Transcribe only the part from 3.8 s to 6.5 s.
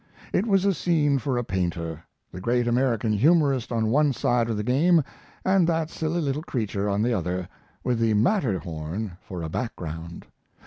one side of the game and that silly little